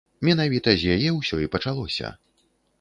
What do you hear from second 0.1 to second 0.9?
Менавіта з